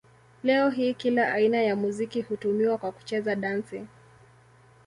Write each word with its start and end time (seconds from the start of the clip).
Leo 0.43 0.69
hii 0.69 0.93
kila 0.93 1.33
aina 1.33 1.57
ya 1.61 1.75
muziki 1.75 2.21
hutumiwa 2.21 2.77
kwa 2.77 2.91
kucheza 2.91 3.35
dansi. 3.35 3.87